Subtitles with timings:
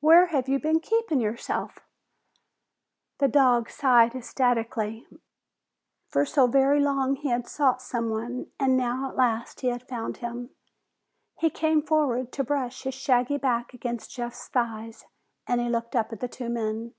[0.00, 1.78] Where have you been keeping yourself?"
[3.18, 5.06] The dog sighed ecstatically.
[6.08, 10.16] For so very long he had sought someone and now at last he had found
[10.16, 10.50] him.
[11.38, 15.04] He came forward to brush his shaggy back against Jeff's thighs,
[15.46, 16.94] and he looked up at the two men.